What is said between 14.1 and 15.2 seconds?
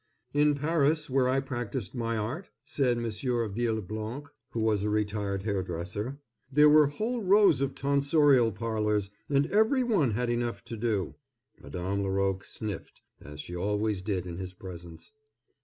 in his presence.